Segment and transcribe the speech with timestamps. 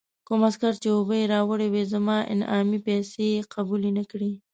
[0.27, 4.31] کوم عسکر چې اوبه یې راوړې وې، زما انعامي پیسې یې قبول نه کړې.